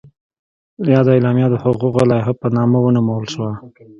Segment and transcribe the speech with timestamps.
[0.93, 3.51] یاده اعلامیه د حقوقو لایحه په نامه ونومول شوه.